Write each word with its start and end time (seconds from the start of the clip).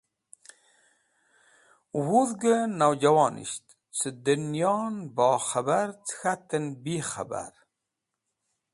Wudhgẽ 2.05 2.57
nawjẽwonisht 2.77 3.65
cẽ 3.97 4.11
dẽnyon 4.25 4.93
bo 5.15 5.27
k̃hẽbar 5.45 5.89
cẽ 6.05 6.15
k̃hatẽn 6.19 6.65
bi 6.83 6.95
khẽbar. 7.11 7.53